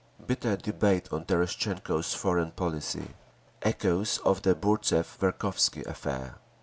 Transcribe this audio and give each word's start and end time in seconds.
Bitter 0.25 0.57
debate 0.57 1.07
on 1.13 1.25
Terestchenko's 1.25 2.15
foreign 2.15 2.49
policy. 2.53 3.09
Echoes 3.61 4.17
of 4.25 4.41
the 4.41 4.55
Burtzev 4.55 5.05
Verkhovski 5.19 5.85
affair. 5.85 6.37